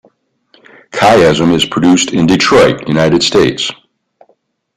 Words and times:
"Chiasm" 0.91 1.53
is 1.53 1.63
produced 1.63 2.11
in 2.11 2.25
Detroit, 2.25 2.87
United 2.87 3.21
States. 3.21 3.69